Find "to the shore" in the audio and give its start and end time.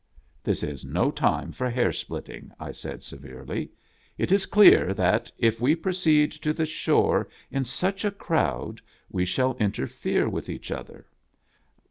6.31-7.29